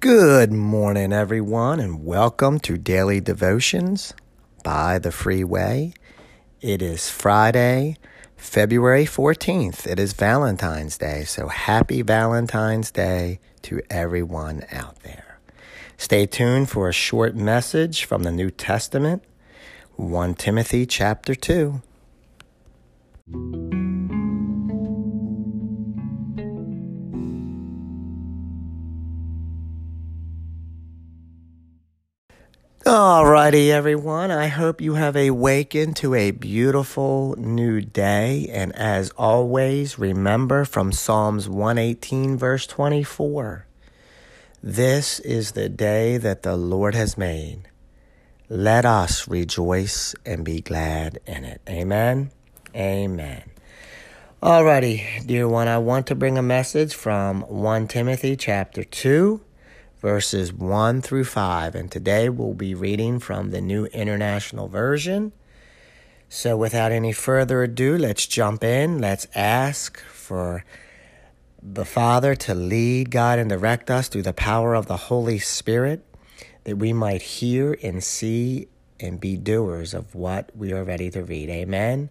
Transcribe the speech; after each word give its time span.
Good 0.00 0.52
morning, 0.52 1.12
everyone, 1.12 1.80
and 1.80 2.04
welcome 2.04 2.60
to 2.60 2.78
Daily 2.78 3.20
Devotions 3.20 4.14
by 4.62 5.00
the 5.00 5.10
Freeway. 5.10 5.92
It 6.60 6.82
is 6.82 7.10
Friday, 7.10 7.96
February 8.36 9.06
14th. 9.06 9.88
It 9.88 9.98
is 9.98 10.12
Valentine's 10.12 10.98
Day, 10.98 11.24
so 11.24 11.48
happy 11.48 12.02
Valentine's 12.02 12.92
Day 12.92 13.40
to 13.62 13.80
everyone 13.90 14.64
out 14.70 15.00
there. 15.00 15.40
Stay 15.96 16.26
tuned 16.26 16.70
for 16.70 16.88
a 16.88 16.92
short 16.92 17.34
message 17.34 18.04
from 18.04 18.22
the 18.22 18.30
New 18.30 18.52
Testament, 18.52 19.24
1 19.96 20.34
Timothy 20.34 20.86
chapter 20.86 21.34
2. 21.34 21.82
Alrighty, 32.88 33.68
everyone. 33.68 34.30
I 34.30 34.46
hope 34.46 34.80
you 34.80 34.94
have 34.94 35.14
awakened 35.14 35.94
to 35.96 36.14
a 36.14 36.30
beautiful 36.30 37.34
new 37.36 37.82
day. 37.82 38.48
And 38.50 38.74
as 38.74 39.10
always, 39.10 39.98
remember 39.98 40.64
from 40.64 40.92
Psalms 40.92 41.50
118, 41.50 42.38
verse 42.38 42.66
24 42.66 43.66
This 44.62 45.20
is 45.20 45.52
the 45.52 45.68
day 45.68 46.16
that 46.16 46.44
the 46.44 46.56
Lord 46.56 46.94
has 46.94 47.18
made. 47.18 47.68
Let 48.48 48.86
us 48.86 49.28
rejoice 49.28 50.14
and 50.24 50.42
be 50.42 50.62
glad 50.62 51.18
in 51.26 51.44
it. 51.44 51.60
Amen. 51.68 52.30
Amen. 52.74 53.50
Alrighty, 54.42 55.26
dear 55.26 55.46
one, 55.46 55.68
I 55.68 55.76
want 55.76 56.06
to 56.06 56.14
bring 56.14 56.38
a 56.38 56.42
message 56.42 56.94
from 56.94 57.42
1 57.42 57.88
Timothy 57.88 58.34
chapter 58.34 58.82
2 58.82 59.42
verses 60.00 60.52
1 60.52 61.02
through 61.02 61.24
5. 61.24 61.74
And 61.74 61.90
today 61.90 62.28
we'll 62.28 62.54
be 62.54 62.74
reading 62.74 63.18
from 63.18 63.50
the 63.50 63.60
New 63.60 63.86
International 63.86 64.68
Version. 64.68 65.32
So 66.28 66.56
without 66.56 66.92
any 66.92 67.12
further 67.12 67.62
ado, 67.62 67.96
let's 67.96 68.26
jump 68.26 68.62
in. 68.62 69.00
Let's 69.00 69.26
ask 69.34 69.98
for 70.00 70.64
the 71.62 71.84
Father 71.84 72.34
to 72.34 72.54
lead, 72.54 73.10
God, 73.10 73.38
and 73.38 73.50
direct 73.50 73.90
us 73.90 74.08
through 74.08 74.22
the 74.22 74.32
power 74.32 74.74
of 74.74 74.86
the 74.86 74.96
Holy 74.96 75.38
Spirit 75.38 76.04
that 76.64 76.76
we 76.76 76.92
might 76.92 77.22
hear 77.22 77.76
and 77.82 78.04
see 78.04 78.68
and 79.00 79.20
be 79.20 79.36
doers 79.36 79.94
of 79.94 80.14
what 80.14 80.50
we 80.54 80.72
are 80.72 80.84
ready 80.84 81.10
to 81.10 81.22
read. 81.22 81.48
Amen. 81.48 82.10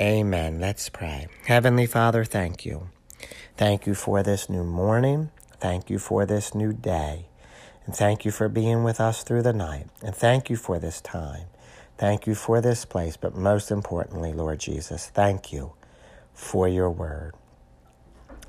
Amen. 0.00 0.60
Let's 0.60 0.88
pray. 0.88 1.26
Heavenly 1.46 1.86
Father, 1.86 2.24
thank 2.24 2.64
you. 2.64 2.90
Thank 3.56 3.86
you 3.86 3.94
for 3.94 4.22
this 4.22 4.48
new 4.48 4.62
morning. 4.62 5.30
Thank 5.60 5.90
you 5.90 5.98
for 5.98 6.24
this 6.24 6.54
new 6.54 6.72
day. 6.72 7.26
And 7.84 7.94
thank 7.94 8.24
you 8.24 8.30
for 8.30 8.48
being 8.48 8.84
with 8.84 9.00
us 9.00 9.24
through 9.24 9.42
the 9.42 9.52
night. 9.52 9.86
And 10.04 10.14
thank 10.14 10.50
you 10.50 10.56
for 10.56 10.78
this 10.78 11.00
time. 11.00 11.46
Thank 11.96 12.28
you 12.28 12.36
for 12.36 12.60
this 12.60 12.84
place. 12.84 13.16
But 13.16 13.34
most 13.34 13.72
importantly, 13.72 14.32
Lord 14.32 14.60
Jesus, 14.60 15.08
thank 15.08 15.52
you 15.52 15.72
for 16.32 16.68
your 16.68 16.90
word. 16.90 17.34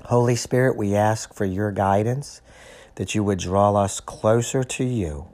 Holy 0.04 0.36
Spirit, 0.36 0.76
we 0.76 0.94
ask 0.94 1.34
for 1.34 1.44
your 1.44 1.72
guidance, 1.72 2.42
that 2.94 3.14
you 3.14 3.24
would 3.24 3.38
draw 3.38 3.74
us 3.74 3.98
closer 3.98 4.62
to 4.62 4.84
you, 4.84 5.26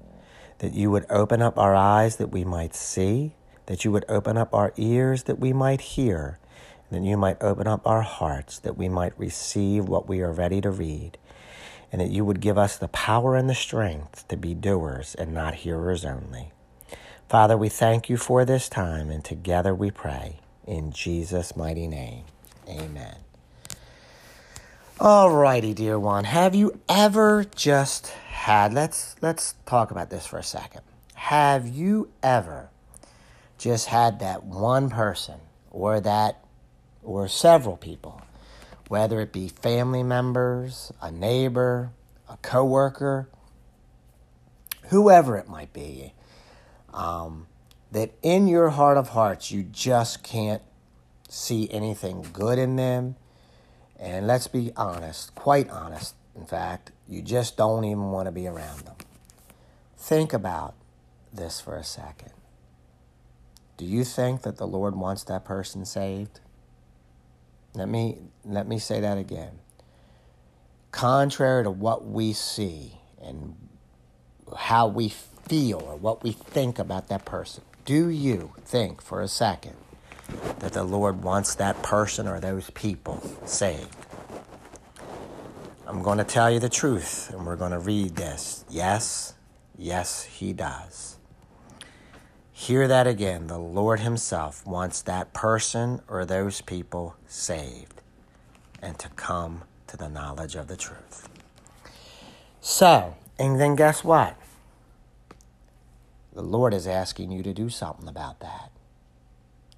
that 0.59 0.73
you 0.73 0.91
would 0.91 1.05
open 1.11 1.43
up 1.43 1.59
our 1.59 1.75
eyes 1.75 2.17
that 2.17 2.29
we 2.29 2.45
might 2.45 2.75
see, 2.75 3.35
that 3.67 3.85
you 3.85 3.93
would 3.93 4.05
open 4.09 4.39
up 4.39 4.55
our 4.55 4.73
ears 4.77 5.25
that 5.25 5.39
we 5.39 5.53
might 5.53 5.81
hear, 5.81 6.39
and 6.89 7.05
that 7.05 7.09
you 7.09 7.17
might 7.17 7.43
open 7.43 7.67
up 7.67 7.87
our 7.87 8.03
hearts 8.03 8.59
that 8.61 8.79
we 8.79 8.89
might 8.89 9.19
receive 9.19 9.89
what 9.89 10.09
we 10.09 10.21
are 10.21 10.33
ready 10.33 10.61
to 10.61 10.71
read 10.71 11.19
and 11.93 12.01
that 12.01 12.11
you 12.11 12.25
would 12.25 12.41
give 12.41 12.59
us 12.59 12.77
the 12.77 12.89
power 12.89 13.37
and 13.37 13.49
the 13.49 13.55
strength 13.55 14.27
to 14.29 14.37
be 14.37 14.55
doers 14.55 15.15
and 15.15 15.33
not 15.33 15.55
hearers 15.55 16.05
only. 16.05 16.53
Father, 17.29 17.57
we 17.57 17.69
thank 17.69 18.09
you 18.09 18.17
for 18.17 18.45
this 18.45 18.69
time, 18.69 19.11
and 19.11 19.25
together 19.25 19.75
we 19.75 19.91
pray 19.91 20.41
in 20.67 20.93
Jesus' 20.93 21.57
mighty 21.57 21.87
name. 21.87 22.25
Amen. 22.69 23.17
All 24.99 25.31
righty, 25.31 25.75
dear 25.75 25.99
one. 25.99 26.25
Have 26.25 26.55
you 26.55 26.81
ever 26.89 27.45
just 27.45 28.13
had 28.47 28.73
let's 28.73 29.17
let's 29.21 29.55
talk 29.67 29.91
about 29.91 30.09
this 30.09 30.27
for 30.27 30.39
a 30.39 30.43
second. 30.43 30.83
Have 31.15 31.67
you 31.67 32.11
ever 32.23 32.71
just 33.59 33.89
had 33.89 34.21
that 34.21 34.45
one 34.45 34.89
person 34.89 35.41
or 35.71 36.01
that 36.01 36.45
or 37.03 37.27
several 37.29 37.77
people 37.77 38.23
whether 38.89 39.21
it 39.21 39.33
be 39.33 39.49
family 39.49 40.03
members, 40.03 40.93
a 41.01 41.11
neighbor, 41.11 41.91
a 42.29 42.37
coworker, 42.39 43.29
whoever 44.89 45.37
it 45.37 45.49
might 45.49 45.73
be, 45.73 46.13
um, 46.95 47.47
that 47.93 48.13
in 48.23 48.47
your 48.47 48.71
heart 48.71 48.97
of 48.97 49.11
hearts 49.11 49.51
you 49.51 49.63
just 49.63 50.23
can't 50.23 50.63
see 51.29 51.69
anything 51.71 52.27
good 52.33 52.59
in 52.59 52.77
them. 52.77 53.17
And 53.99 54.27
let's 54.27 54.47
be 54.47 54.73
honest, 54.77 55.35
quite 55.35 55.71
honest, 55.71 56.15
in 56.35 56.45
fact, 56.45 56.93
you 57.09 57.23
just 57.23 57.57
don't 57.57 57.85
even 57.85 58.11
want 58.11 58.27
to 58.27 58.33
be 58.33 58.47
around 58.47 58.81
them. 58.81 58.97
Think 59.97 60.33
about 60.33 60.75
this 61.33 61.61
for 61.61 61.77
a 61.77 61.85
second. 61.85 62.33
Do 63.77 63.85
you 63.85 64.05
think 64.05 64.43
that 64.43 64.57
the 64.57 64.67
Lord 64.67 64.97
wants 64.97 65.25
that 65.25 65.45
person 65.45 65.85
saved? 65.85 66.41
Let 67.77 67.91
me 67.91 68.17
let 68.47 68.67
me 68.67 68.79
say 68.79 69.01
that 69.01 69.19
again. 69.19 69.59
Contrary 70.93 71.63
to 71.63 71.71
what 71.71 72.07
we 72.07 72.33
see 72.33 72.93
and 73.23 73.55
how 74.57 74.87
we 74.87 75.11
feel 75.11 75.81
or 75.81 75.97
what 75.97 76.23
we 76.23 76.33
think 76.33 76.79
about 76.79 77.09
that 77.09 77.27
person, 77.27 77.63
do 77.85 78.09
you 78.09 78.55
think 78.65 79.03
for 79.03 79.21
a 79.21 79.29
second 79.29 79.77
that 80.61 80.73
the 80.73 80.85
Lord 80.85 81.23
wants 81.23 81.55
that 81.57 81.83
person 81.83 82.27
or 82.27 82.41
those 82.41 82.71
people 82.71 83.21
saved? 83.45 83.95
I'm 85.87 86.03
going 86.03 86.19
to 86.19 86.25
tell 86.25 86.51
you 86.51 86.59
the 86.59 86.71
truth 86.71 87.31
and 87.31 87.45
we're 87.45 87.57
going 87.57 87.73
to 87.73 87.79
read 87.79 88.17
this. 88.17 88.65
Yes, 88.71 89.35
yes, 89.77 90.25
He 90.25 90.55
does. 90.55 91.16
Hear 92.59 92.89
that 92.89 93.07
again. 93.07 93.49
The 93.49 93.59
Lord 93.59 94.01
Himself 94.01 94.67
wants 94.67 95.03
that 95.03 95.35
person 95.35 96.01
or 96.09 96.25
those 96.25 96.63
people 96.63 97.15
saved 97.27 98.01
and 98.81 98.99
to 98.99 99.11
come 99.11 99.65
to 99.89 99.97
the 99.99 100.09
knowledge 100.09 100.57
of 100.57 100.67
the 100.67 100.77
truth. 100.77 101.29
So, 102.63 103.15
and 103.39 103.61
then 103.61 103.77
guess 103.77 104.03
what? 104.03 104.39
The 106.33 106.41
Lord 106.41 106.73
is 106.73 106.87
asking 106.87 107.31
you 107.31 107.43
to 107.43 107.53
do 107.53 107.69
something 107.69 108.09
about 108.09 108.41
that. 108.41 108.71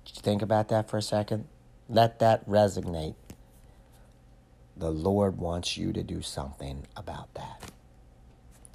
Did 0.05 0.16
you 0.19 0.22
think 0.22 0.41
about 0.41 0.69
that 0.69 0.89
for 0.89 0.99
a 0.99 1.03
second? 1.03 1.49
Let 1.89 2.21
that 2.21 2.49
resonate. 2.49 3.16
The 4.77 4.93
Lord 4.93 5.39
wants 5.39 5.77
you 5.77 5.93
to 5.93 6.05
do 6.05 6.22
something 6.22 6.87
about 6.97 7.34
that. 7.34 7.72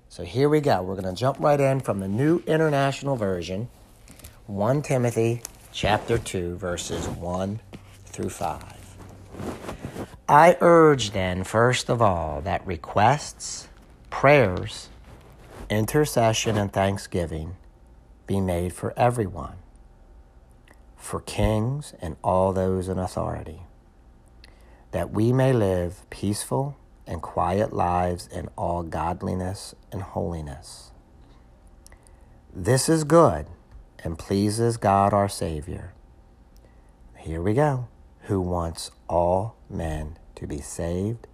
So 0.09 0.23
here 0.25 0.49
we 0.49 0.59
go. 0.59 0.83
We're 0.83 1.01
going 1.01 1.15
to 1.15 1.19
jump 1.19 1.39
right 1.39 1.59
in 1.59 1.79
from 1.79 2.01
the 2.01 2.09
New 2.09 2.43
International 2.45 3.15
Version. 3.15 3.69
1 4.47 4.81
Timothy 4.81 5.41
chapter 5.71 6.17
2 6.17 6.57
verses 6.57 7.07
1 7.07 7.61
through 8.07 8.29
5. 8.29 8.61
I 10.27 10.57
urge 10.59 11.11
then 11.11 11.45
first 11.45 11.89
of 11.89 12.01
all 12.01 12.41
that 12.41 12.67
requests, 12.67 13.69
prayers, 14.09 14.89
intercession 15.69 16.57
and 16.57 16.73
thanksgiving 16.73 17.55
be 18.27 18.41
made 18.41 18.73
for 18.73 18.93
everyone, 18.99 19.55
for 20.97 21.21
kings 21.21 21.93
and 22.01 22.17
all 22.21 22.51
those 22.51 22.89
in 22.89 22.99
authority, 22.99 23.61
that 24.91 25.11
we 25.11 25.31
may 25.31 25.53
live 25.53 26.05
peaceful 26.09 26.75
and 27.07 27.21
quiet 27.21 27.71
lives 27.71 28.27
in 28.27 28.49
all 28.57 28.83
godliness 28.83 29.73
and 29.89 30.01
holiness. 30.01 30.91
This 32.53 32.89
is 32.89 33.05
good 33.05 33.47
and 34.03 34.19
pleases 34.19 34.77
God 34.77 35.13
our 35.13 35.29
Savior. 35.29 35.93
Here 37.17 37.41
we 37.41 37.53
go. 37.53 37.87
Who 38.23 38.41
wants 38.41 38.91
all 39.07 39.55
men 39.69 40.17
to 40.35 40.45
be 40.45 40.59
saved 40.59 41.27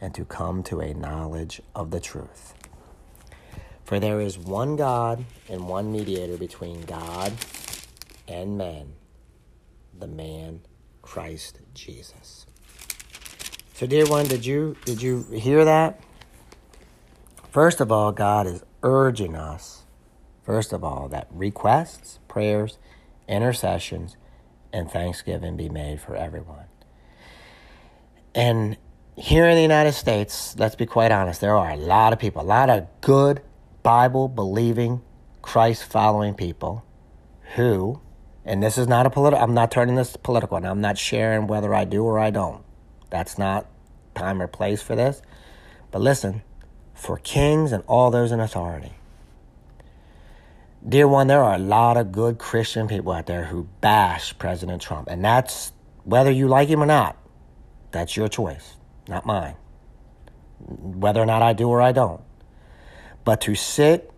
and 0.00 0.14
to 0.14 0.24
come 0.24 0.62
to 0.64 0.80
a 0.80 0.92
knowledge 0.92 1.62
of 1.74 1.90
the 1.90 2.00
truth. 2.00 2.54
For 3.84 4.00
there 4.00 4.20
is 4.20 4.38
one 4.38 4.76
God 4.76 5.24
and 5.48 5.68
one 5.68 5.92
mediator 5.92 6.36
between 6.36 6.82
God 6.82 7.32
and 8.26 8.58
men, 8.58 8.94
the 9.98 10.06
man 10.06 10.60
Christ 11.02 11.60
Jesus. 11.74 12.46
So 13.74 13.86
dear 13.86 14.06
one, 14.06 14.26
did 14.26 14.46
you 14.46 14.76
did 14.84 15.02
you 15.02 15.22
hear 15.32 15.64
that? 15.64 16.00
First 17.50 17.80
of 17.80 17.92
all, 17.92 18.12
God 18.12 18.46
is 18.46 18.62
urging 18.82 19.36
us 19.36 19.81
First 20.42 20.72
of 20.72 20.82
all, 20.82 21.08
that 21.08 21.28
requests, 21.30 22.18
prayers, 22.28 22.78
intercessions, 23.28 24.16
and 24.72 24.90
thanksgiving 24.90 25.56
be 25.56 25.68
made 25.68 26.00
for 26.00 26.16
everyone. 26.16 26.66
And 28.34 28.76
here 29.16 29.46
in 29.46 29.56
the 29.56 29.62
United 29.62 29.92
States, 29.92 30.56
let's 30.58 30.74
be 30.74 30.86
quite 30.86 31.12
honest, 31.12 31.40
there 31.40 31.56
are 31.56 31.70
a 31.70 31.76
lot 31.76 32.12
of 32.12 32.18
people, 32.18 32.42
a 32.42 32.44
lot 32.44 32.70
of 32.70 32.86
good 33.00 33.42
Bible 33.82 34.28
believing, 34.28 35.02
Christ 35.42 35.84
following 35.84 36.34
people 36.34 36.84
who, 37.56 38.00
and 38.44 38.62
this 38.62 38.78
is 38.78 38.88
not 38.88 39.06
a 39.06 39.10
political, 39.10 39.42
I'm 39.42 39.54
not 39.54 39.70
turning 39.70 39.96
this 39.96 40.16
political, 40.16 40.56
and 40.56 40.66
I'm 40.66 40.80
not 40.80 40.98
sharing 40.98 41.46
whether 41.46 41.74
I 41.74 41.84
do 41.84 42.04
or 42.04 42.18
I 42.18 42.30
don't. 42.30 42.64
That's 43.10 43.38
not 43.38 43.66
time 44.14 44.40
or 44.40 44.46
place 44.46 44.80
for 44.80 44.96
this. 44.96 45.20
But 45.90 46.00
listen, 46.00 46.42
for 46.94 47.18
kings 47.18 47.72
and 47.72 47.84
all 47.86 48.10
those 48.10 48.32
in 48.32 48.40
authority, 48.40 48.92
dear 50.88 51.06
one, 51.06 51.26
there 51.26 51.42
are 51.42 51.54
a 51.54 51.58
lot 51.58 51.96
of 51.96 52.12
good 52.12 52.38
Christian 52.38 52.88
people 52.88 53.12
out 53.12 53.26
there 53.26 53.44
who 53.44 53.68
bash 53.80 54.36
President 54.38 54.82
Trump. 54.82 55.08
And 55.08 55.24
that's 55.24 55.72
whether 56.04 56.30
you 56.30 56.48
like 56.48 56.68
him 56.68 56.82
or 56.82 56.86
not. 56.86 57.16
That's 57.90 58.16
your 58.16 58.28
choice, 58.28 58.76
not 59.08 59.26
mine. 59.26 59.54
Whether 60.58 61.20
or 61.20 61.26
not 61.26 61.42
I 61.42 61.52
do 61.52 61.68
or 61.68 61.82
I 61.82 61.92
don't. 61.92 62.22
But 63.24 63.40
to 63.42 63.54
sit 63.54 64.10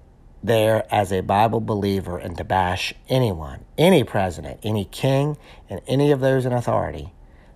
there 0.43 0.87
as 0.93 1.11
a 1.13 1.23
Bible 1.23 1.61
believer 1.61 2.19
and 2.19 2.37
to 2.37 2.45
bash 2.45 2.95
anyone, 3.09 3.65
any 3.79 4.05
president, 4.05 4.61
any 4.63 4.85
king, 4.85 5.37
and 5.69 5.81
any 5.87 6.13
of 6.13 6.21
those 6.21 6.45
in 6.45 6.53
authority, 6.53 7.13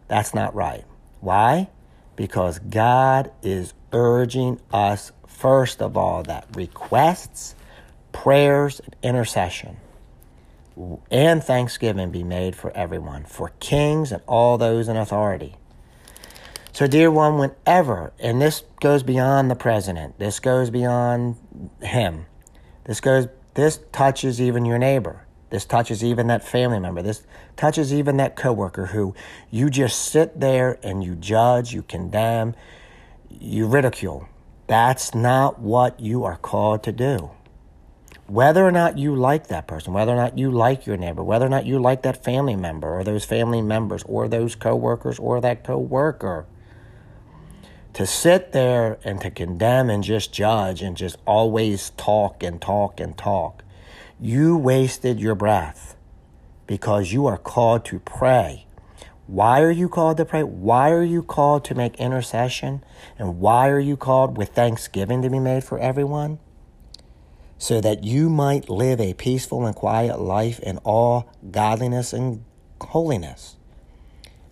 that's 0.08 0.34
not 0.34 0.54
right. 0.54 0.84
Why? 1.20 1.69
Because 2.16 2.58
God 2.58 3.31
is 3.43 3.75
urging 3.93 4.61
us, 4.72 5.12
first 5.26 5.82
of 5.82 5.96
all, 5.96 6.22
that 6.25 6.46
requests, 6.54 7.54
prayers, 8.12 8.81
and 8.81 8.96
intercession 9.02 9.76
and 11.10 11.43
thanksgiving 11.43 12.12
be 12.12 12.22
made 12.22 12.55
for 12.55 12.70
everyone, 12.70 13.25
for 13.25 13.50
kings 13.58 14.12
and 14.12 14.22
all 14.28 14.56
those 14.56 14.87
in 14.87 14.96
authority 14.96 15.56
so, 16.78 16.87
dear 16.87 17.10
one, 17.10 17.38
whenever, 17.38 18.12
and 18.20 18.40
this 18.40 18.62
goes 18.81 19.02
beyond 19.02 19.50
the 19.50 19.56
president, 19.56 20.16
this 20.20 20.38
goes 20.38 20.70
beyond 20.70 21.34
him, 21.82 22.26
this 22.84 23.00
goes, 23.00 23.26
this 23.55 23.81
touches 23.90 24.40
even 24.40 24.64
your 24.64 24.78
neighbor. 24.78 25.26
This 25.50 25.64
touches 25.64 26.04
even 26.04 26.28
that 26.28 26.46
family 26.46 26.78
member. 26.78 27.02
This 27.02 27.26
touches 27.56 27.93
even 27.93 28.19
that 28.19 28.37
coworker 28.37 28.87
who 28.87 29.12
you 29.50 29.70
just 29.70 29.99
sit 30.12 30.38
there 30.38 30.78
and 30.84 31.02
you 31.02 31.16
judge, 31.16 31.75
you 31.75 31.82
condemn, 31.82 32.54
you 33.28 33.66
ridicule. 33.66 34.28
That's 34.69 35.16
not 35.16 35.58
what 35.58 35.99
you 35.99 36.22
are 36.22 36.37
called 36.37 36.84
to 36.84 36.93
do. 36.93 37.32
Whether 38.28 38.62
or 38.62 38.70
not 38.70 38.98
you 38.98 39.16
like 39.16 39.46
that 39.46 39.66
person, 39.66 39.94
whether 39.94 40.12
or 40.12 40.16
not 40.16 40.36
you 40.36 40.50
like 40.50 40.84
your 40.84 40.98
neighbor, 40.98 41.25
whether 41.25 41.46
or 41.46 41.48
not 41.48 41.64
you 41.64 41.78
like 41.78 42.02
that 42.02 42.22
family 42.22 42.56
member 42.56 42.98
or 42.98 43.02
those 43.02 43.25
family 43.25 43.62
members 43.62 44.02
or 44.02 44.28
those 44.28 44.54
coworkers 44.54 45.19
or 45.19 45.40
that 45.40 45.64
coworker, 45.64 46.44
to 47.94 48.06
sit 48.06 48.52
there 48.52 48.98
and 49.02 49.19
to 49.22 49.30
condemn 49.30 49.88
and 49.88 50.04
just 50.04 50.30
judge 50.30 50.82
and 50.82 50.94
just 50.94 51.16
always 51.26 51.88
talk 51.96 52.42
and 52.42 52.60
talk 52.60 53.00
and 53.00 53.16
talk, 53.16 53.64
you 54.20 54.58
wasted 54.58 55.19
your 55.19 55.34
breath 55.34 55.96
because 56.66 57.14
you 57.14 57.25
are 57.26 57.38
called 57.38 57.86
to 57.86 57.98
pray. 57.98 58.66
Why 59.26 59.62
are 59.62 59.70
you 59.70 59.88
called 59.88 60.19
to 60.19 60.26
pray? 60.26 60.42
Why 60.42 60.90
are 60.90 61.02
you 61.02 61.22
called 61.22 61.64
to 61.64 61.75
make 61.75 61.96
intercession? 61.96 62.84
And 63.19 63.40
why 63.40 63.69
are 63.70 63.80
you 63.80 63.96
called 63.96 64.36
with 64.36 64.50
thanksgiving 64.50 65.22
to 65.22 65.30
be 65.30 65.38
made 65.38 65.64
for 65.64 65.78
everyone? 65.78 66.40
So 67.58 67.81
that 67.81 68.05
you 68.05 68.31
might 68.31 68.69
live 68.69 69.00
a 69.00 69.14
peaceful 69.14 69.66
and 69.66 69.75
quiet 69.75 70.20
life 70.20 70.60
in 70.60 70.78
all 70.78 71.32
godliness 71.50 72.12
and 72.12 72.44
holiness. 72.81 73.56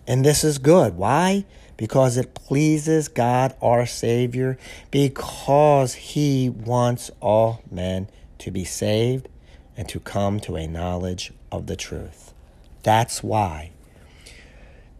And 0.05 0.25
this 0.25 0.43
is 0.43 0.57
good. 0.57 0.95
Why? 0.95 1.45
because 1.77 2.17
it 2.17 2.33
pleases 2.33 3.07
God 3.07 3.55
our 3.61 3.85
Savior, 3.85 4.57
because 4.91 5.93
He 5.93 6.49
wants 6.49 7.09
all 7.21 7.61
men 7.71 8.09
to 8.39 8.51
be 8.51 8.65
saved 8.65 9.29
and 9.77 9.87
to 9.87 9.99
come 9.99 10.39
to 10.41 10.57
a 10.57 10.67
knowledge 10.67 11.31
of 11.51 11.67
the 11.67 11.75
truth. 11.75 12.33
That's 12.83 13.23
why. 13.23 13.71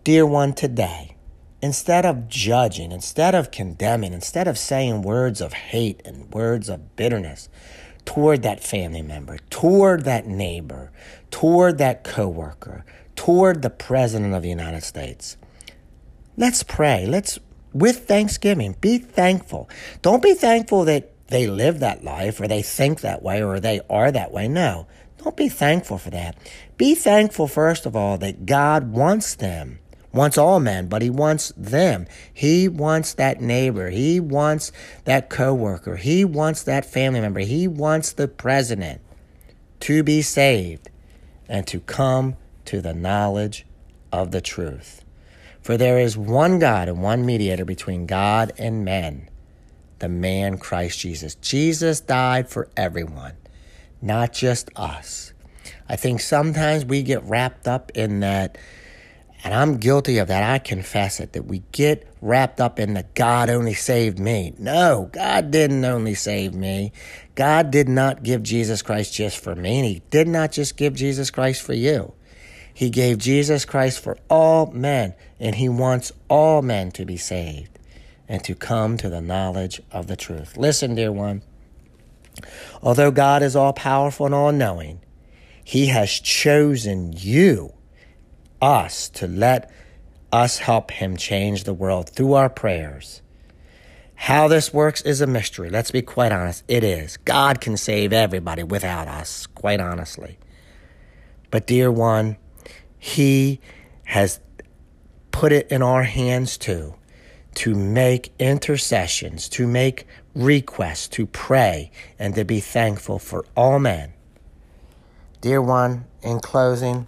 Dear 0.03 0.25
one, 0.25 0.53
today, 0.53 1.15
instead 1.61 2.05
of 2.05 2.29
judging, 2.29 2.91
instead 2.91 3.33
of 3.33 3.51
condemning, 3.51 4.13
instead 4.13 4.47
of 4.47 4.57
saying 4.57 5.01
words 5.01 5.41
of 5.41 5.53
hate 5.53 6.01
and 6.05 6.31
words 6.31 6.69
of 6.69 6.95
bitterness 6.95 7.49
toward 8.07 8.41
that 8.41 8.63
family 8.63 9.03
member, 9.03 9.37
toward 9.51 10.05
that 10.05 10.25
neighbor, 10.25 10.91
toward 11.29 11.77
that 11.77 12.03
coworker, 12.03 12.83
toward 13.15 13.61
the 13.61 13.69
President 13.69 14.33
of 14.33 14.41
the 14.41 14.49
United 14.49 14.81
States, 14.81 15.37
Let's 16.39 16.61
pray. 16.61 17.07
Let's, 17.07 17.39
with 17.73 18.07
thanksgiving, 18.07 18.75
be 18.79 18.99
thankful. 18.99 19.67
Don't 20.03 20.21
be 20.21 20.35
thankful 20.35 20.85
that 20.85 21.11
they 21.29 21.47
live 21.47 21.79
that 21.79 22.03
life 22.03 22.39
or 22.39 22.47
they 22.47 22.61
think 22.61 23.01
that 23.01 23.23
way 23.23 23.41
or 23.41 23.59
they 23.59 23.81
are 23.89 24.11
that 24.11 24.31
way. 24.31 24.47
No, 24.47 24.85
don't 25.17 25.35
be 25.35 25.49
thankful 25.49 25.97
for 25.97 26.11
that. 26.11 26.37
Be 26.77 26.93
thankful, 26.93 27.47
first 27.47 27.87
of 27.87 27.95
all, 27.95 28.19
that 28.19 28.45
God 28.45 28.91
wants 28.91 29.33
them, 29.33 29.79
wants 30.17 30.37
all 30.37 30.59
men, 30.59 30.87
but 30.87 31.01
He 31.01 31.09
wants 31.09 31.53
them. 31.55 32.07
He 32.33 32.67
wants 32.67 33.13
that 33.13 33.39
neighbor. 33.39 33.89
He 33.89 34.19
wants 34.19 34.71
that 35.05 35.29
coworker. 35.29 35.95
He 35.95 36.25
wants 36.25 36.63
that 36.63 36.85
family 36.85 37.21
member. 37.21 37.39
He 37.39 37.67
wants 37.67 38.11
the 38.11 38.27
president 38.27 39.01
to 39.81 40.03
be 40.03 40.21
saved 40.21 40.89
and 41.47 41.65
to 41.67 41.79
come 41.79 42.35
to 42.65 42.81
the 42.81 42.93
knowledge 42.93 43.65
of 44.11 44.31
the 44.31 44.41
truth. 44.41 45.03
For 45.61 45.77
there 45.77 45.99
is 45.99 46.17
one 46.17 46.59
God 46.59 46.87
and 46.87 47.01
one 47.01 47.25
mediator 47.25 47.65
between 47.65 48.05
God 48.05 48.53
and 48.57 48.85
men, 48.85 49.29
the 49.99 50.09
man 50.09 50.57
Christ 50.57 50.99
Jesus. 50.99 51.35
Jesus 51.35 51.99
died 51.99 52.49
for 52.49 52.69
everyone, 52.77 53.33
not 54.01 54.33
just 54.33 54.69
us. 54.75 55.33
I 55.89 55.95
think 55.95 56.21
sometimes 56.21 56.85
we 56.85 57.03
get 57.03 57.23
wrapped 57.23 57.67
up 57.67 57.91
in 57.95 58.21
that, 58.21 58.57
and 59.43 59.53
I'm 59.53 59.77
guilty 59.77 60.17
of 60.17 60.27
that. 60.27 60.43
I 60.43 60.59
confess 60.59 61.19
it, 61.19 61.33
that 61.33 61.45
we 61.45 61.63
get 61.71 62.07
wrapped 62.21 62.59
up 62.59 62.79
in 62.79 62.93
the 62.95 63.05
God 63.13 63.49
only 63.49 63.73
saved 63.73 64.19
me. 64.19 64.53
No, 64.57 65.09
God 65.13 65.51
didn't 65.51 65.85
only 65.85 66.15
save 66.15 66.53
me. 66.53 66.91
God 67.35 67.69
did 67.71 67.87
not 67.87 68.23
give 68.23 68.41
Jesus 68.43 68.81
Christ 68.81 69.13
just 69.13 69.37
for 69.37 69.55
me, 69.55 69.77
and 69.77 69.85
He 69.85 70.01
did 70.09 70.27
not 70.27 70.51
just 70.51 70.75
give 70.75 70.95
Jesus 70.95 71.29
Christ 71.29 71.61
for 71.61 71.73
you. 71.73 72.13
He 72.73 72.89
gave 72.89 73.17
Jesus 73.17 73.65
Christ 73.65 73.99
for 73.99 74.17
all 74.29 74.71
men, 74.71 75.13
and 75.39 75.55
He 75.55 75.69
wants 75.69 76.11
all 76.29 76.61
men 76.61 76.91
to 76.91 77.05
be 77.05 77.17
saved 77.17 77.77
and 78.27 78.43
to 78.43 78.55
come 78.55 78.97
to 78.97 79.09
the 79.09 79.21
knowledge 79.21 79.81
of 79.91 80.07
the 80.07 80.15
truth. 80.15 80.57
Listen, 80.57 80.95
dear 80.95 81.11
one. 81.11 81.41
Although 82.81 83.11
God 83.11 83.41
is 83.41 83.55
all 83.55 83.73
powerful 83.73 84.25
and 84.25 84.35
all 84.35 84.51
knowing, 84.51 84.99
He 85.63 85.87
has 85.87 86.11
chosen 86.11 87.13
you, 87.15 87.73
us, 88.61 89.09
to 89.09 89.27
let 89.27 89.71
us 90.31 90.59
help 90.59 90.91
Him 90.91 91.17
change 91.17 91.63
the 91.63 91.73
world 91.73 92.09
through 92.09 92.33
our 92.33 92.49
prayers. 92.49 93.21
How 94.15 94.47
this 94.47 94.73
works 94.73 95.01
is 95.01 95.21
a 95.21 95.27
mystery. 95.27 95.69
Let's 95.69 95.91
be 95.91 96.01
quite 96.01 96.31
honest. 96.31 96.63
It 96.67 96.83
is. 96.83 97.17
God 97.17 97.61
can 97.61 97.77
save 97.77 98.11
everybody 98.11 98.63
without 98.63 99.07
us, 99.07 99.45
quite 99.45 99.79
honestly. 99.79 100.39
But, 101.51 101.67
dear 101.67 101.91
one, 101.91 102.37
he 102.97 103.61
has 104.05 104.39
put 105.31 105.51
it 105.51 105.71
in 105.71 105.83
our 105.83 106.03
hands 106.03 106.57
too 106.57 106.95
to 107.53 107.75
make 107.75 108.31
intercessions, 108.39 109.49
to 109.49 109.67
make 109.67 110.07
requests, 110.35 111.07
to 111.07 111.25
pray, 111.25 111.91
and 112.19 112.35
to 112.35 112.43
be 112.43 112.59
thankful 112.59 113.19
for 113.19 113.45
all 113.55 113.79
men. 113.79 114.13
Dear 115.41 115.61
one, 115.61 116.05
in 116.21 116.39
closing, 116.39 117.07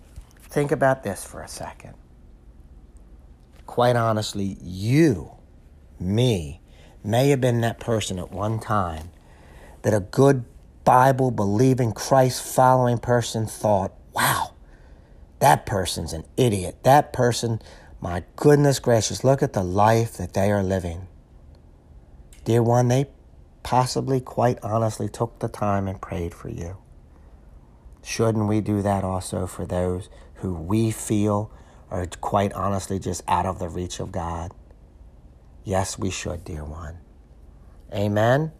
think 0.49 0.71
about 0.71 1.03
this 1.03 1.23
for 1.23 1.41
a 1.41 1.47
second. 1.47 1.93
Quite 3.65 3.95
honestly, 3.95 4.57
you, 4.61 5.31
me, 5.99 6.61
may 7.03 7.29
have 7.29 7.39
been 7.39 7.61
that 7.61 7.79
person 7.79 8.19
at 8.19 8.31
one 8.31 8.59
time 8.59 9.11
that 9.83 9.93
a 9.93 9.99
good 9.99 10.43
Bible 10.83 11.31
believing, 11.31 11.91
Christ 11.91 12.41
following 12.41 12.97
person 12.97 13.45
thought, 13.45 13.93
wow, 14.13 14.53
that 15.39 15.65
person's 15.65 16.13
an 16.13 16.25
idiot. 16.35 16.77
That 16.83 17.13
person, 17.13 17.61
my 18.01 18.23
goodness 18.35 18.79
gracious, 18.79 19.23
look 19.23 19.43
at 19.43 19.53
the 19.53 19.63
life 19.63 20.13
that 20.17 20.33
they 20.33 20.51
are 20.51 20.63
living. 20.63 21.07
Dear 22.43 22.63
one, 22.63 22.87
they 22.87 23.05
possibly, 23.61 24.19
quite 24.19 24.57
honestly, 24.63 25.07
took 25.07 25.39
the 25.39 25.47
time 25.47 25.87
and 25.87 26.01
prayed 26.01 26.33
for 26.33 26.49
you. 26.49 26.77
Shouldn't 28.03 28.47
we 28.47 28.61
do 28.61 28.81
that 28.81 29.03
also 29.03 29.45
for 29.45 29.65
those 29.65 30.09
who 30.41 30.53
we 30.53 30.91
feel 30.91 31.51
are 31.89 32.05
quite 32.21 32.53
honestly 32.53 32.99
just 32.99 33.23
out 33.27 33.45
of 33.45 33.59
the 33.59 33.69
reach 33.69 33.99
of 33.99 34.11
God? 34.11 34.51
Yes, 35.63 35.97
we 35.97 36.09
should, 36.09 36.43
dear 36.43 36.63
one. 36.63 36.97
Amen. 37.93 38.51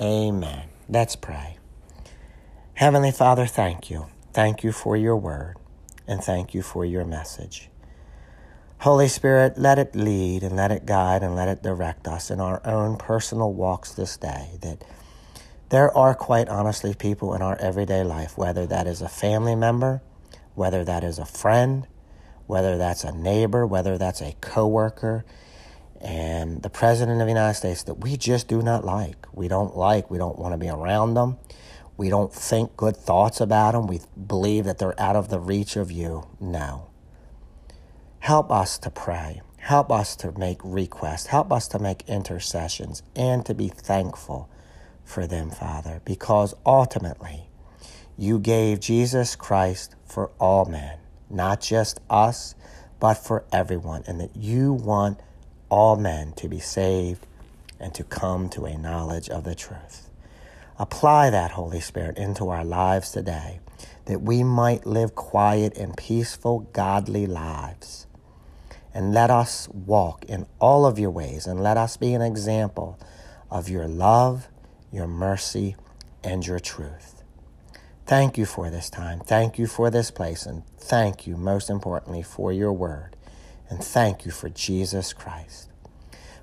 Amen. 0.00 0.68
Let's 0.88 1.16
pray. 1.16 1.58
Heavenly 2.74 3.12
Father, 3.12 3.46
thank 3.46 3.90
you. 3.90 4.06
Thank 4.32 4.64
you 4.64 4.72
for 4.72 4.96
your 4.96 5.16
word 5.16 5.56
and 6.06 6.22
thank 6.22 6.54
you 6.54 6.62
for 6.62 6.84
your 6.84 7.04
message. 7.04 7.68
Holy 8.78 9.08
Spirit, 9.08 9.58
let 9.58 9.78
it 9.78 9.94
lead 9.94 10.42
and 10.42 10.56
let 10.56 10.72
it 10.72 10.86
guide 10.86 11.22
and 11.22 11.36
let 11.36 11.48
it 11.48 11.62
direct 11.62 12.08
us 12.08 12.30
in 12.30 12.40
our 12.40 12.66
own 12.66 12.96
personal 12.96 13.52
walks 13.52 13.92
this 13.92 14.16
day. 14.16 14.52
That 14.62 14.82
there 15.68 15.94
are 15.96 16.14
quite 16.14 16.48
honestly 16.48 16.94
people 16.94 17.34
in 17.34 17.42
our 17.42 17.56
everyday 17.56 18.02
life, 18.02 18.38
whether 18.38 18.66
that 18.66 18.86
is 18.86 19.02
a 19.02 19.08
family 19.08 19.54
member, 19.54 20.00
whether 20.60 20.84
that 20.84 21.02
is 21.02 21.18
a 21.18 21.24
friend, 21.24 21.86
whether 22.46 22.76
that's 22.76 23.02
a 23.02 23.10
neighbor, 23.10 23.66
whether 23.66 23.96
that's 23.96 24.20
a 24.20 24.34
coworker, 24.42 25.24
and 26.02 26.62
the 26.62 26.68
President 26.68 27.18
of 27.18 27.26
the 27.26 27.32
United 27.32 27.54
States 27.54 27.82
that 27.84 27.94
we 27.94 28.14
just 28.18 28.46
do 28.46 28.60
not 28.60 28.84
like. 28.84 29.26
We 29.32 29.48
don't 29.48 29.74
like, 29.74 30.10
we 30.10 30.18
don't 30.18 30.38
want 30.38 30.52
to 30.52 30.58
be 30.58 30.68
around 30.68 31.14
them. 31.14 31.38
We 31.96 32.10
don't 32.10 32.30
think 32.30 32.76
good 32.76 32.94
thoughts 32.94 33.40
about 33.40 33.72
them. 33.72 33.86
We 33.86 34.00
believe 34.26 34.66
that 34.66 34.76
they're 34.76 35.00
out 35.00 35.16
of 35.16 35.30
the 35.30 35.38
reach 35.38 35.76
of 35.76 35.90
you. 35.90 36.26
No. 36.38 36.90
Help 38.18 38.52
us 38.52 38.76
to 38.80 38.90
pray. 38.90 39.40
Help 39.56 39.90
us 39.90 40.14
to 40.16 40.30
make 40.38 40.60
requests. 40.62 41.28
Help 41.28 41.50
us 41.50 41.68
to 41.68 41.78
make 41.78 42.06
intercessions 42.06 43.02
and 43.16 43.46
to 43.46 43.54
be 43.54 43.68
thankful 43.68 44.50
for 45.04 45.26
them, 45.26 45.48
Father, 45.48 46.02
because 46.04 46.54
ultimately 46.66 47.48
you 48.18 48.38
gave 48.38 48.80
Jesus 48.80 49.34
Christ 49.36 49.96
for 50.10 50.30
all 50.38 50.64
men, 50.64 50.98
not 51.28 51.60
just 51.60 52.00
us, 52.10 52.54
but 52.98 53.14
for 53.14 53.44
everyone, 53.52 54.02
and 54.06 54.20
that 54.20 54.36
you 54.36 54.72
want 54.72 55.20
all 55.68 55.96
men 55.96 56.32
to 56.32 56.48
be 56.48 56.58
saved 56.58 57.26
and 57.78 57.94
to 57.94 58.04
come 58.04 58.48
to 58.50 58.66
a 58.66 58.76
knowledge 58.76 59.30
of 59.30 59.44
the 59.44 59.54
truth. 59.54 60.10
Apply 60.78 61.30
that, 61.30 61.52
Holy 61.52 61.80
Spirit, 61.80 62.18
into 62.18 62.48
our 62.48 62.64
lives 62.64 63.10
today, 63.10 63.60
that 64.06 64.22
we 64.22 64.42
might 64.42 64.86
live 64.86 65.14
quiet 65.14 65.76
and 65.76 65.96
peaceful, 65.96 66.60
godly 66.72 67.26
lives. 67.26 68.06
And 68.92 69.14
let 69.14 69.30
us 69.30 69.68
walk 69.68 70.24
in 70.24 70.46
all 70.58 70.84
of 70.84 70.98
your 70.98 71.10
ways, 71.10 71.46
and 71.46 71.62
let 71.62 71.76
us 71.76 71.96
be 71.96 72.12
an 72.12 72.22
example 72.22 72.98
of 73.50 73.68
your 73.68 73.86
love, 73.86 74.48
your 74.90 75.06
mercy, 75.06 75.76
and 76.24 76.46
your 76.46 76.58
truth. 76.58 77.19
Thank 78.10 78.36
you 78.36 78.44
for 78.44 78.70
this 78.70 78.90
time. 78.90 79.20
Thank 79.20 79.56
you 79.56 79.68
for 79.68 79.88
this 79.88 80.10
place. 80.10 80.44
And 80.44 80.66
thank 80.78 81.28
you, 81.28 81.36
most 81.36 81.70
importantly, 81.70 82.24
for 82.24 82.52
your 82.52 82.72
word. 82.72 83.14
And 83.68 83.80
thank 83.80 84.24
you 84.24 84.32
for 84.32 84.48
Jesus 84.48 85.12
Christ. 85.12 85.68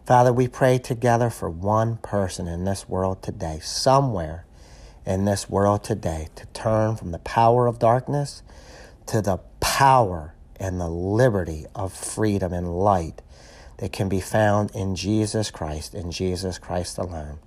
Father, 0.06 0.32
we 0.32 0.48
pray 0.48 0.78
together 0.78 1.30
for 1.30 1.50
one 1.50 1.98
person 1.98 2.48
in 2.48 2.64
this 2.64 2.88
world 2.88 3.22
today, 3.22 3.60
somewhere 3.62 4.46
in 5.06 5.26
this 5.26 5.50
world 5.50 5.84
today, 5.84 6.30
to 6.38 6.46
turn 6.54 6.96
from 6.96 7.12
the 7.12 7.20
power 7.20 7.68
of 7.68 7.80
darkness 7.80 8.44
to 9.08 9.22
the 9.22 9.40
power 9.60 10.36
and 10.56 10.80
the 10.80 10.88
liberty 10.88 11.66
of 11.76 11.92
freedom 11.92 12.54
and 12.54 12.80
light 12.80 13.22
that 13.80 13.92
can 13.92 14.08
be 14.08 14.22
found 14.22 14.72
in 14.74 14.96
Jesus 14.96 15.52
Christ, 15.52 15.94
in 15.94 16.14
Jesus 16.14 16.60
Christ 16.60 16.98
alone. 16.98 17.40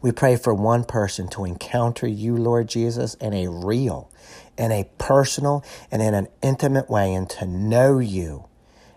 We 0.00 0.12
pray 0.12 0.36
for 0.36 0.54
one 0.54 0.84
person 0.84 1.28
to 1.28 1.44
encounter 1.44 2.06
you, 2.06 2.36
Lord 2.36 2.68
Jesus, 2.68 3.14
in 3.14 3.32
a 3.34 3.48
real, 3.48 4.10
in 4.56 4.72
a 4.72 4.88
personal, 4.98 5.64
and 5.90 6.02
in 6.02 6.14
an 6.14 6.28
intimate 6.42 6.88
way, 6.90 7.14
and 7.14 7.28
to 7.30 7.46
know 7.46 7.98
you 7.98 8.44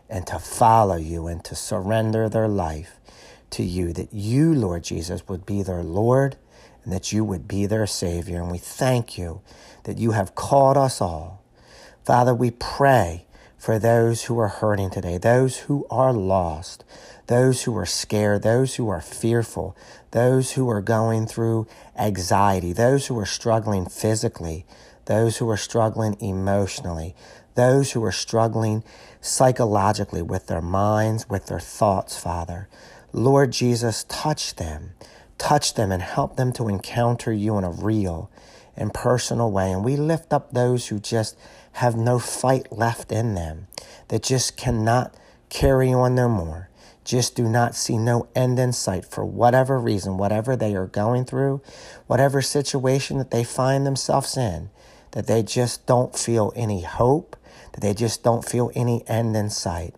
and 0.10 0.27
to 0.27 0.39
follow 0.39 0.96
you 0.96 1.27
and 1.27 1.43
to 1.46 1.55
surrender 1.55 2.29
their 2.29 2.48
life 2.48 3.00
to 3.50 3.63
you, 3.63 3.93
that 3.93 4.13
you, 4.13 4.53
Lord 4.53 4.84
Jesus, 4.84 5.27
would 5.27 5.46
be 5.46 5.63
their 5.63 5.84
Lord 5.84 6.38
and 6.84 6.93
that 6.93 7.12
you 7.12 7.24
would 7.24 7.48
be 7.48 7.65
their 7.65 7.88
Savior. 7.88 8.41
And 8.41 8.51
we 8.51 8.58
thank 8.58 9.17
you 9.17 9.41
that 9.84 9.98
you 9.98 10.12
have 10.12 10.36
called 10.36 10.77
us 10.77 11.01
all. 11.01 11.43
Father, 12.05 12.34
we 12.34 12.51
pray 12.51 13.25
for 13.58 13.79
those 13.79 14.25
who 14.25 14.38
are 14.39 14.50
hurting 14.50 14.89
today, 14.89 15.17
those 15.17 15.60
who 15.60 15.88
are 15.89 16.12
lost, 16.12 16.84
those 17.27 17.63
who 17.63 17.77
are 17.77 17.86
scared, 17.86 18.44
those 18.44 18.75
who 18.75 18.89
are 18.89 19.01
fearful, 19.01 19.75
those 20.12 20.53
who 20.53 20.70
are 20.70 20.82
going 20.82 21.25
through 21.25 21.68
anxiety, 21.98 22.74
those 22.74 23.08
who 23.08 23.18
are 23.18 23.25
struggling 23.25 23.86
physically, 23.86 24.65
those 25.06 25.38
who 25.38 25.50
are 25.50 25.58
struggling 25.58 26.18
emotionally, 26.20 27.15
those 27.56 27.92
who 27.92 28.03
are 28.03 28.12
struggling 28.12 28.84
psychologically 29.22 30.22
with 30.22 30.48
their 30.48 30.62
minds, 30.62 31.30
with 31.30 31.48
their 31.48 31.60
thoughts, 31.60 32.20
Father. 32.20 32.68
Lord 33.12 33.51
Jesus, 33.51 34.06
touch 34.10 34.56
them. 34.56 34.92
Touch 35.38 35.74
them 35.74 35.92
and 35.92 36.01
help 36.01 36.36
them 36.36 36.53
to 36.53 36.68
encounter 36.68 37.32
you 37.32 37.58
in 37.58 37.63
a 37.63 37.70
real 37.70 38.30
and 38.75 38.94
personal 38.94 39.51
way. 39.51 39.72
And 39.72 39.84
we 39.84 39.96
lift 39.96 40.34
up 40.34 40.51
those 40.51 40.88
who 40.88 41.00
just 41.00 41.38
have 41.74 41.96
no 41.96 42.20
fight 42.20 42.72
left 42.72 43.12
in 43.12 43.36
them, 43.36 43.68
that 44.08 44.24
just 44.24 44.58
cannot 44.58 45.15
carry 45.50 45.94
on 45.94 46.15
no 46.15 46.30
more, 46.30 46.70
just 47.03 47.36
do 47.36 47.43
not 47.43 47.75
see 47.75 47.98
no 47.98 48.27
end 48.36 48.60
in 48.60 48.74
sight 48.74 49.05
for 49.05 49.25
whatever 49.25 49.79
reason, 49.79 50.17
whatever 50.17 50.55
they 50.55 50.75
are 50.75 50.88
going 50.88 51.25
through, 51.25 51.62
whatever 52.07 52.41
situation 52.41 53.17
that 53.17 53.31
they 53.31 53.43
find 53.43 53.86
themselves 53.86 54.38
in, 54.38 54.69
that 55.12 55.27
they 55.27 55.43
just 55.43 55.86
don't 55.86 56.17
feel 56.17 56.53
any 56.55 56.81
hope, 56.81 57.36
that 57.74 57.81
they 57.81 57.93
just 57.93 58.24
don't 58.24 58.45
feel 58.45 58.72
any 58.75 59.03
end 59.07 59.36
in 59.36 59.50
sight. 59.50 59.93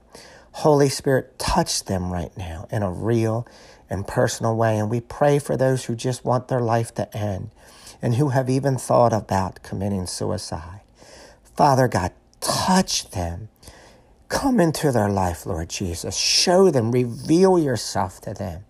Holy 0.52 0.90
Spirit, 0.90 1.38
touch 1.38 1.84
them 1.84 2.12
right 2.12 2.36
now 2.38 2.68
in 2.72 2.82
a 2.82 2.92
real 2.92 3.48
and 3.90 4.08
personal 4.08 4.56
way. 4.56 4.78
And 4.78 4.90
we 4.90 5.02
pray 5.02 5.38
for 5.40 5.58
those 5.58 5.86
who 5.86 5.96
just 5.96 6.24
want 6.26 6.48
their 6.48 6.62
life 6.62 6.94
to 6.96 7.16
end 7.16 7.52
and 8.02 8.16
who 8.16 8.30
have 8.30 8.50
even 8.50 8.78
thought 8.78 9.14
about 9.14 9.64
committing 9.64 10.08
suicide. 10.08 10.82
Father 11.56 11.88
God, 11.88 12.12
touch 12.40 13.10
them. 13.12 13.50
Come 14.30 14.60
into 14.60 14.92
their 14.92 15.10
life, 15.10 15.46
Lord 15.46 15.70
Jesus. 15.70 16.16
Show 16.16 16.72
them, 16.72 16.92
reveal 16.92 17.60
yourself 17.60 18.22
to 18.22 18.34
them, 18.34 18.66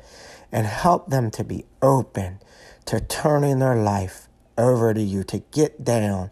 and 0.52 0.66
help 0.68 1.10
them 1.10 1.32
to 1.32 1.44
be 1.44 1.66
open 1.82 2.40
to 2.86 3.00
turning 3.00 3.60
their 3.60 3.76
life 3.76 4.28
over 4.58 4.94
to 4.94 5.02
you, 5.02 5.24
to 5.24 5.40
get 5.52 5.84
down 5.84 6.30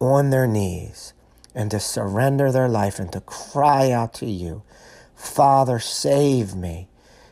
on 0.00 0.30
their 0.30 0.46
knees 0.46 1.12
and 1.54 1.70
to 1.70 1.80
surrender 1.80 2.52
their 2.52 2.68
life 2.68 2.98
and 2.98 3.10
to 3.12 3.20
cry 3.22 3.90
out 3.90 4.12
to 4.14 4.26
you, 4.26 4.62
Father, 5.14 5.78
save 5.78 6.54
me. 6.54 6.88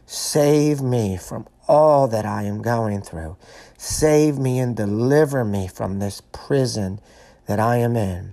Save 0.07 0.81
me 0.81 1.17
from 1.17 1.47
all 1.69 2.09
that 2.09 2.25
I 2.25 2.45
am 2.45 2.63
going 2.63 3.03
through. 3.03 3.37
Save 3.77 4.39
me 4.39 4.59
and 4.59 4.77
deliver 4.77 5.45
me 5.45 5.69
from 5.69 5.99
this 5.99 6.23
prison 6.33 7.01
that 7.47 7.61
I 7.61 7.77
am 7.77 7.97
in. 7.97 8.33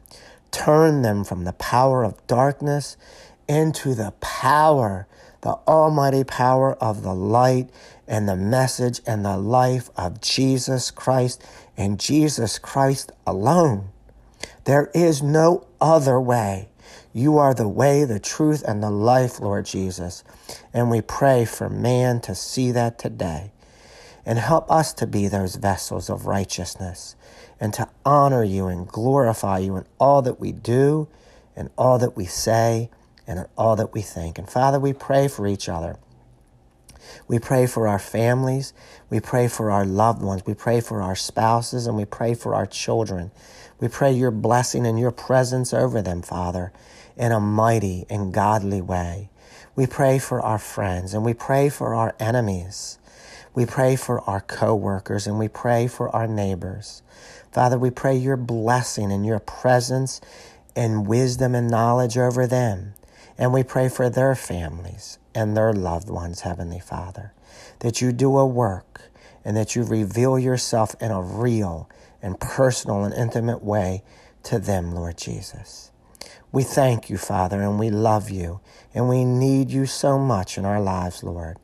Turn 0.52 1.02
them 1.02 1.24
from 1.24 1.46
the 1.46 1.54
power 1.54 2.04
of 2.04 2.26
darkness 2.28 2.98
into 3.48 3.96
the 3.96 4.14
power, 4.22 5.08
the 5.42 5.58
almighty 5.68 6.24
power 6.24 6.74
of 6.76 7.04
the 7.04 7.14
light 7.14 7.70
and 8.08 8.28
the 8.28 8.36
message 8.36 9.02
and 9.08 9.24
the 9.26 9.38
life 9.38 9.90
of 9.96 10.22
Jesus 10.22 10.92
Christ 10.92 11.44
and 11.78 12.00
Jesus 12.00 12.60
Christ 12.60 13.12
alone. 13.26 13.90
There 14.66 14.92
is 14.94 15.24
no 15.24 15.68
other 15.80 16.20
way. 16.20 16.70
You 17.14 17.38
are 17.38 17.54
the 17.54 17.68
way, 17.68 18.06
the 18.06 18.20
truth, 18.20 18.64
and 18.66 18.82
the 18.82 18.92
life, 18.92 19.40
Lord 19.40 19.66
Jesus. 19.66 20.24
And 20.74 20.90
we 20.90 21.02
pray 21.02 21.46
for 21.46 21.70
man 21.70 22.22
to 22.22 22.36
see 22.36 22.72
that 22.72 23.00
today. 23.00 23.52
And 24.26 24.38
help 24.38 24.72
us 24.72 24.94
to 24.94 25.08
be 25.08 25.28
those 25.28 25.56
vessels 25.56 26.10
of 26.10 26.26
righteousness 26.28 27.16
and 27.62 27.74
to 27.76 27.88
honor 28.04 28.44
you 28.44 28.68
and 28.68 28.88
glorify 28.88 29.60
you 29.60 29.78
in 29.78 29.86
all 30.00 30.24
that 30.24 30.40
we 30.40 30.52
do 30.52 31.08
and 31.56 31.70
all 31.78 32.00
that 32.00 32.18
we 32.18 32.26
say 32.26 32.90
and 33.28 33.38
in 33.38 33.46
all 33.56 33.76
that 33.76 33.94
we 33.94 34.02
think. 34.02 34.40
And 34.40 34.50
Father, 34.50 34.80
we 34.80 34.94
pray 34.94 35.28
for 35.28 35.48
each 35.48 35.70
other. 35.70 35.98
We 37.28 37.38
pray 37.38 37.68
for 37.68 37.88
our 37.88 38.00
families. 38.00 38.74
We 39.10 39.20
pray 39.20 39.48
for 39.48 39.70
our 39.70 39.86
loved 39.86 40.24
ones. 40.24 40.44
We 40.46 40.56
pray 40.56 40.82
for 40.82 41.02
our 41.02 41.16
spouses 41.16 41.86
and 41.86 41.96
we 41.96 42.06
pray 42.06 42.34
for 42.34 42.56
our 42.56 42.66
children. 42.66 43.32
We 43.80 43.88
pray 43.88 44.12
your 44.12 44.32
blessing 44.32 44.86
and 44.88 45.00
your 45.00 45.12
presence 45.12 45.74
over 45.74 46.02
them, 46.02 46.24
Father, 46.24 46.72
in 47.16 47.32
a 47.32 47.40
mighty 47.40 48.06
and 48.10 48.34
godly 48.34 48.82
way. 48.82 49.30
We 49.76 49.86
pray 49.86 50.20
for 50.20 50.42
our 50.42 50.60
friends 50.60 51.14
and 51.14 51.24
we 51.24 51.34
pray 51.34 51.70
for 51.70 51.94
our 51.94 52.16
enemies. 52.20 52.98
We 53.54 53.66
pray 53.66 53.96
for 53.96 54.22
our 54.22 54.42
coworkers 54.42 55.28
and 55.28 55.38
we 55.38 55.48
pray 55.48 55.88
for 55.88 56.10
our 56.16 56.28
neighbors. 56.28 57.04
Father, 57.52 57.78
we 57.78 57.90
pray 57.90 58.16
your 58.16 58.38
blessing 58.38 59.12
and 59.12 59.26
your 59.26 59.40
presence 59.40 60.22
and 60.76 61.08
wisdom 61.08 61.54
and 61.54 61.70
knowledge 61.70 62.18
over 62.18 62.48
them. 62.48 62.94
And 63.38 63.54
we 63.54 63.64
pray 63.64 63.90
for 63.90 64.10
their 64.10 64.36
families 64.36 65.18
and 65.34 65.56
their 65.56 65.74
loved 65.74 66.10
ones, 66.10 66.42
Heavenly 66.42 66.80
Father, 66.80 67.34
that 67.80 68.02
you 68.02 68.12
do 68.12 68.38
a 68.38 68.46
work 68.46 69.10
and 69.44 69.58
that 69.58 69.76
you 69.76 69.84
reveal 69.84 70.38
yourself 70.38 70.96
in 71.02 71.12
a 71.12 71.22
real 71.22 71.90
and 72.22 72.40
personal 72.40 73.04
and 73.04 73.14
intimate 73.14 73.64
way 73.64 74.04
to 74.44 74.60
them, 74.60 74.94
Lord 74.94 75.18
Jesus. 75.18 75.92
We 76.52 76.64
thank 76.64 77.10
you, 77.10 77.18
Father, 77.18 77.62
and 77.62 77.80
we 77.80 77.90
love 77.90 78.30
you, 78.30 78.60
and 78.94 79.08
we 79.08 79.24
need 79.24 79.72
you 79.72 79.86
so 79.86 80.20
much 80.20 80.58
in 80.58 80.66
our 80.66 80.82
lives, 80.82 81.24
Lord. 81.24 81.58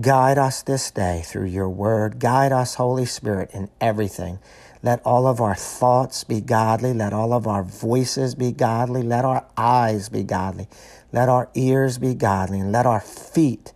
Guide 0.00 0.38
us 0.38 0.62
this 0.62 0.90
day 0.90 1.22
through 1.24 1.46
your 1.46 1.68
word. 1.68 2.18
Guide 2.18 2.52
us, 2.52 2.74
Holy 2.76 3.04
Spirit, 3.06 3.50
in 3.52 3.70
everything. 3.80 4.38
Let 4.82 5.00
all 5.04 5.26
of 5.26 5.40
our 5.40 5.54
thoughts 5.54 6.24
be 6.24 6.40
godly. 6.40 6.92
Let 6.92 7.12
all 7.12 7.32
of 7.32 7.46
our 7.46 7.62
voices 7.62 8.34
be 8.34 8.50
godly. 8.50 9.02
Let 9.02 9.24
our 9.24 9.46
eyes 9.56 10.08
be 10.08 10.24
godly. 10.24 10.68
Let 11.12 11.28
our 11.28 11.48
ears 11.54 11.98
be 11.98 12.14
godly. 12.14 12.58
And 12.60 12.72
let 12.72 12.86
our 12.86 13.00
feet 13.00 13.72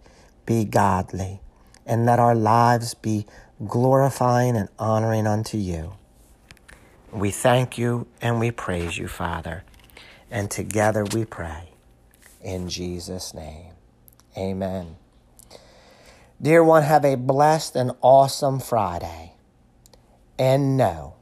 be 0.47 0.65
godly. 0.65 1.41
And 1.85 2.05
let 2.05 2.19
our 2.19 2.35
lives 2.35 2.95
be 2.95 3.27
glorifying 3.67 4.57
and 4.57 4.69
honoring 4.79 5.27
unto 5.27 5.59
you. 5.59 5.95
We 7.13 7.31
thank 7.31 7.79
you 7.79 8.09
and 8.21 8.41
we 8.41 8.51
praise 8.51 8.99
you, 8.99 9.07
Father. 9.07 9.63
And 10.31 10.51
together 10.51 11.05
we 11.05 11.25
pray. 11.25 11.71
In 12.43 12.69
Jesus' 12.69 13.33
name. 13.33 13.73
Amen. 14.37 14.97
Dear 16.43 16.63
one, 16.65 16.83
have 16.83 17.05
a 17.05 17.15
blessed 17.15 17.77
and 17.77 17.93
awesome 18.03 18.61
Friday. 18.61 19.36
And 20.39 20.77
know 20.77 21.15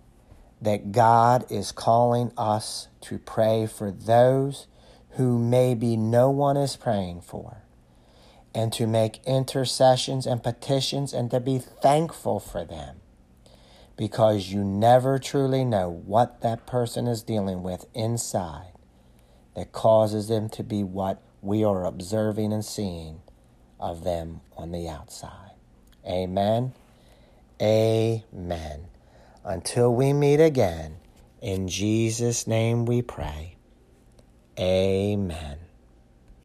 that 0.60 0.92
God 0.92 1.50
is 1.50 1.72
calling 1.72 2.32
us 2.36 2.88
to 3.02 3.18
pray 3.18 3.66
for 3.66 3.90
those 3.90 4.66
who 5.10 5.38
maybe 5.38 5.96
no 5.96 6.30
one 6.30 6.56
is 6.56 6.76
praying 6.76 7.20
for, 7.20 7.62
and 8.54 8.72
to 8.72 8.86
make 8.86 9.20
intercessions 9.24 10.26
and 10.26 10.42
petitions 10.42 11.12
and 11.12 11.30
to 11.30 11.38
be 11.38 11.58
thankful 11.58 12.40
for 12.40 12.64
them 12.64 12.96
because 13.96 14.50
you 14.50 14.64
never 14.64 15.18
truly 15.18 15.64
know 15.64 15.88
what 15.88 16.40
that 16.40 16.66
person 16.66 17.06
is 17.06 17.22
dealing 17.22 17.62
with 17.62 17.86
inside 17.94 18.72
that 19.54 19.72
causes 19.72 20.28
them 20.28 20.48
to 20.48 20.64
be 20.64 20.82
what 20.82 21.22
we 21.40 21.62
are 21.62 21.84
observing 21.84 22.52
and 22.52 22.64
seeing 22.64 23.20
of 23.78 24.02
them 24.02 24.40
on 24.56 24.72
the 24.72 24.88
outside. 24.88 25.52
Amen. 26.06 26.72
Amen. 27.62 28.86
Until 29.44 29.94
we 29.94 30.14
meet 30.14 30.40
again, 30.40 30.96
in 31.42 31.68
Jesus' 31.68 32.46
name 32.46 32.86
we 32.86 33.02
pray. 33.02 33.56
Amen. 34.58 35.63